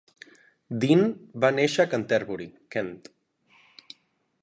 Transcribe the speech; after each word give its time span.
Dean 0.85 1.03
va 1.45 1.53
néixer 1.59 1.85
a 1.85 1.91
Canterbury, 1.93 2.51
Kent. 2.77 2.93